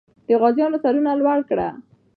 د 0.27 0.29
غازیانو 0.41 0.77
سرونه 0.83 1.11
لوړ 1.21 1.39
کړه. 1.49 1.69